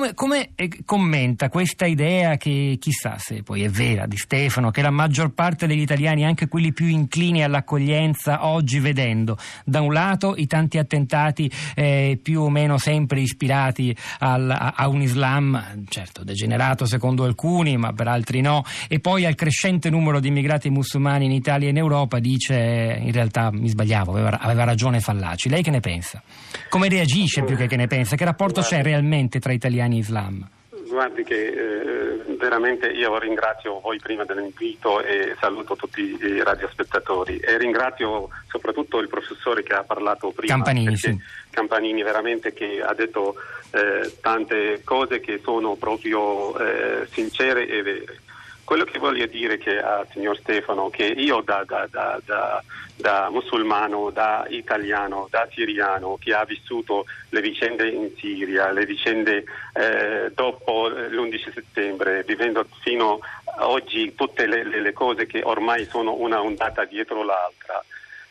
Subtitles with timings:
[0.00, 4.80] come, come eh, commenta questa idea che chissà se poi è vera di Stefano, che
[4.80, 10.34] la maggior parte degli italiani, anche quelli più inclini all'accoglienza, oggi vedendo da un lato
[10.36, 16.24] i tanti attentati eh, più o meno sempre ispirati al, a, a, un Islam, certo
[16.24, 21.26] degenerato secondo alcuni, ma per altri no, e poi al crescente numero di immigrati musulmani
[21.26, 25.50] in Italia e in Europa, dice in realtà mi sbagliavo, aveva, aveva ragione Fallaci.
[25.50, 26.22] Lei che ne pensa?
[26.70, 28.16] Come reagisce più che che ne pensa?
[28.16, 30.48] Che rapporto c'è realmente tra italiani e Islam?
[30.88, 37.58] Guardi che eh, veramente io ringrazio voi prima dell'invito e saluto tutti i radiospettatori e
[37.58, 40.54] ringrazio soprattutto il professore che ha parlato prima.
[40.54, 41.16] Campanini, sì.
[41.50, 43.36] Campanini veramente che ha detto
[43.70, 48.20] eh, tante cose che sono proprio eh, sincere e vere.
[48.70, 52.62] Quello che voglio dire che, al signor Stefano, che io da, da, da,
[52.94, 59.42] da, musulmano, da italiano, da siriano, che ha vissuto le vicende in Siria, le vicende
[59.72, 63.18] eh, dopo l'11 settembre, vivendo fino
[63.56, 67.84] a oggi tutte le, le, le cose che ormai sono una ondata dietro l'altra,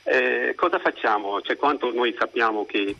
[0.09, 1.39] eh, cosa facciamo?
[1.41, 2.95] Cioè, quanto noi sappiamo che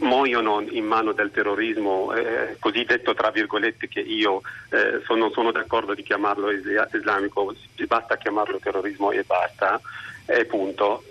[0.00, 5.94] muoiono in mano del terrorismo eh, cosiddetto tra virgolette che io eh, sono, sono, d'accordo
[5.94, 7.54] di chiamarlo islamico,
[7.86, 9.80] basta chiamarlo terrorismo e basta,
[10.26, 11.04] e punto.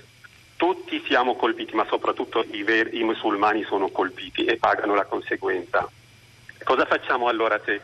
[0.55, 5.89] Tutti siamo colpiti, ma soprattutto i, veri, i musulmani sono colpiti e pagano la conseguenza.
[6.63, 7.81] Cosa facciamo allora se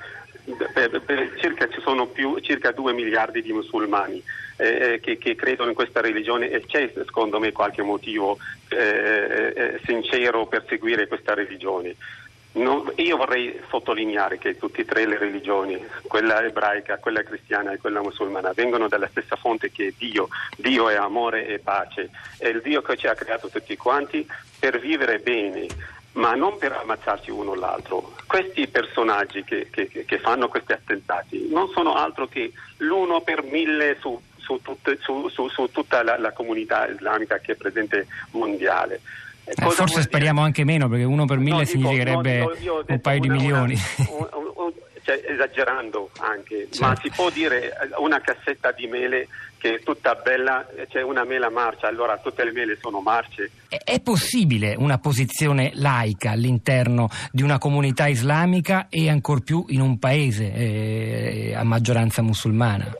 [0.73, 4.21] per, per circa, ci sono più, circa 2 miliardi di musulmani
[4.57, 8.37] eh, eh, che, che, credono in questa religione e c'è secondo me qualche motivo
[8.69, 11.95] eh, eh, sincero per seguire questa religione.
[12.51, 17.77] Non, io vorrei sottolineare che tutte e tre le religioni, quella ebraica, quella cristiana e
[17.77, 20.29] quella musulmana, vengono dalla stessa fonte che è Dio.
[20.57, 22.09] Dio è amore e pace.
[22.37, 24.27] È il Dio che ci ha creato tutti quanti
[24.57, 25.67] per vivere bene
[26.19, 28.13] ma non per ammazzarci uno o l'altro.
[28.27, 33.97] Questi personaggi che, che, che, fanno questi attentati non sono altro che l'uno per mille
[33.99, 38.99] su, su, tutte, su, su tutta la, la, comunità islamica che è presente mondiale.
[39.45, 43.21] Eh, forse speriamo anche meno perché uno per mille no, significherebbe no, no, un paio
[43.21, 43.75] una, di milioni.
[44.09, 44.71] Una, un, un,
[45.09, 46.85] cioè, esagerando anche, certo.
[46.85, 49.27] ma si può dire una cassetta di mele
[49.57, 53.49] che è tutta bella, c'è una mela marcia, allora tutte le mele sono marce.
[53.67, 59.97] È possibile una posizione laica all'interno di una comunità islamica e ancor più in un
[59.97, 62.93] paese eh, a maggioranza musulmana?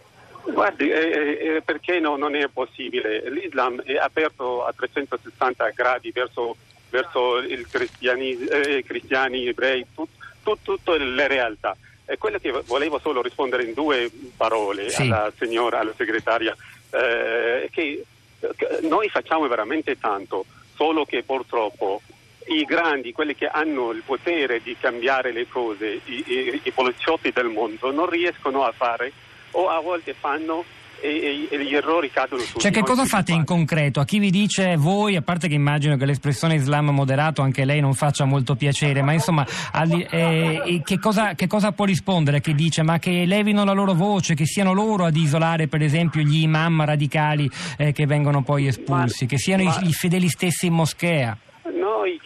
[0.52, 3.30] Guardi, eh, eh, perché no, non è possibile?
[3.30, 6.58] L'Islam è aperto a 360 gradi verso,
[6.90, 10.10] verso i cristiani, eh, cristiani, ebrei, tut,
[10.44, 11.78] tut, tutte le realtà.
[12.10, 15.04] E quello che volevo solo rispondere in due parole sì.
[15.04, 16.56] alla signora, alla segretaria,
[16.90, 18.04] eh, che,
[18.40, 22.02] che noi facciamo veramente tanto, solo che purtroppo
[22.48, 27.32] i grandi, quelli che hanno il potere di cambiare le cose, i, i, i poliziotti
[27.32, 29.12] del mondo, non riescono a fare
[29.52, 30.66] o a volte fanno
[31.02, 34.00] e, e, gli errori cadono su Cioè che cosa fate in concreto?
[34.00, 37.80] A chi vi dice voi, a parte che immagino che l'espressione Islam moderato anche lei
[37.80, 42.40] non faccia molto piacere, ma insomma alli, eh, che, cosa, che, cosa, può rispondere a
[42.40, 46.22] chi dice ma che levino la loro voce, che siano loro ad isolare per esempio
[46.22, 50.28] gli imam radicali eh, che vengono poi espulsi, ma, che siano ma, i, i fedeli
[50.30, 51.38] stessi in moschea?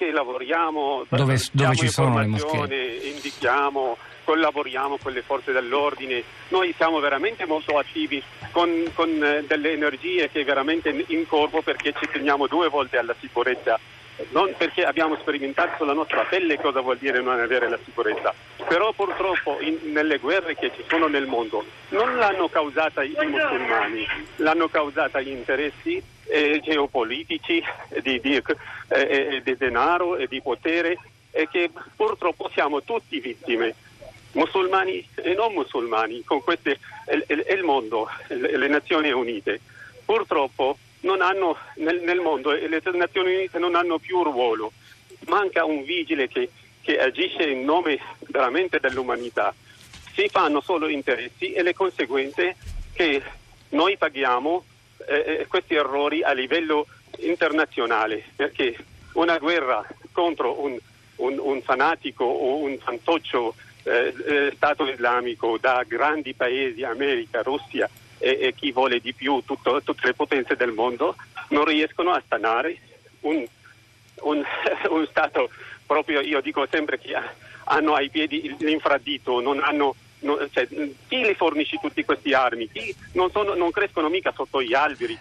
[0.04, 3.10] Che lavoriamo, dove, dove ci sono le moschee?
[3.14, 8.22] Indichiamo collaboriamo con le forze dell'ordine, noi siamo veramente molto attivi
[8.52, 13.16] con, con eh, delle energie che veramente in corpo perché ci teniamo due volte alla
[13.20, 13.80] sicurezza
[14.30, 18.34] non perché abbiamo sperimentato sulla nostra pelle cosa vuol dire non avere la sicurezza,
[18.68, 24.06] però purtroppo in, nelle guerre che ci sono nel mondo non l'hanno causata i musulmani,
[24.38, 27.64] l'hanno causata gli interessi eh, geopolitici
[28.02, 28.42] di, di,
[28.90, 30.98] eh, di denaro e di potere
[31.32, 33.76] e che purtroppo siamo tutti vittime
[34.34, 37.14] musulmani e non musulmani, con queste, è,
[37.54, 39.60] il mondo, le Nazioni Unite.
[40.06, 40.78] Purtroppo
[41.22, 44.72] hanno, nel, nel, mondo le Nazioni Unite non hanno più ruolo,
[45.28, 46.50] manca un vigile che,
[46.82, 49.54] che agisce in nome veramente dell'umanità.
[50.14, 52.56] Si fanno solo interessi e le conseguenze
[52.94, 53.22] che
[53.70, 54.64] noi paghiamo
[55.08, 56.88] eh, eh questi errori a livello
[57.20, 58.76] internazionale, perché
[59.14, 60.78] una guerra contro un,
[61.18, 67.90] un, un fanatico o un fantoccio eh, eh, Stato islamico da grandi paesi, America, Russia
[68.24, 71.16] e, e chi vuole di più, tutto, tutte le potenze del mondo,
[71.50, 72.78] non riescono a stanare
[73.22, 73.46] un,
[74.22, 74.44] un,
[74.90, 75.50] un Stato
[75.86, 77.14] proprio, io dico sempre che
[77.66, 82.70] hanno ai piedi l'infradito, non hanno No, cioè, chi le fornisce tutte queste armi?
[83.12, 85.20] Non, sono, non, crescono mica sotto gli alberi.